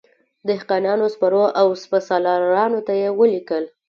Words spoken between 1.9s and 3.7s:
سالارانو ته یې ولیکل.